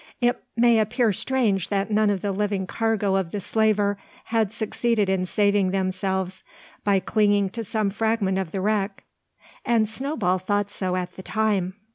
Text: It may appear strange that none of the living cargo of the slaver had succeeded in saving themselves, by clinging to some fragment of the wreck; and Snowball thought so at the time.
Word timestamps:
It 0.19 0.43
may 0.57 0.79
appear 0.79 1.13
strange 1.13 1.69
that 1.69 1.91
none 1.91 2.09
of 2.09 2.21
the 2.23 2.31
living 2.31 2.65
cargo 2.65 3.15
of 3.17 3.29
the 3.29 3.39
slaver 3.39 3.99
had 4.23 4.51
succeeded 4.51 5.09
in 5.09 5.27
saving 5.27 5.69
themselves, 5.69 6.41
by 6.83 6.99
clinging 6.99 7.51
to 7.51 7.63
some 7.63 7.91
fragment 7.91 8.39
of 8.39 8.49
the 8.51 8.61
wreck; 8.61 9.03
and 9.63 9.87
Snowball 9.87 10.39
thought 10.39 10.71
so 10.71 10.95
at 10.95 11.17
the 11.17 11.21
time. 11.21 11.75